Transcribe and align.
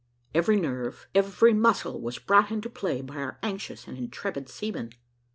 Every 0.33 0.59
nerve, 0.59 1.05
every 1.13 1.53
muscle 1.53 2.01
was 2.01 2.17
brought 2.17 2.49
into 2.49 2.71
play 2.71 3.01
by 3.01 3.17
our 3.17 3.37
anxious 3.43 3.87
and 3.87 3.99
intrepid 3.99 4.49
seamen. 4.49 4.93